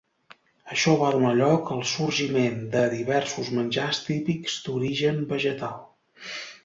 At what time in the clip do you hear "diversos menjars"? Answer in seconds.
2.95-4.01